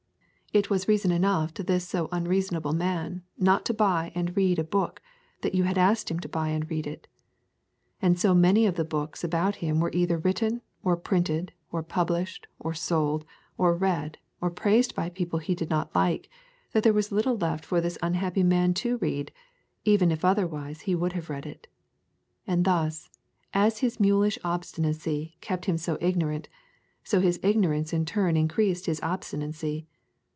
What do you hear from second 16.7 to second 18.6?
that there was little left for this unhappy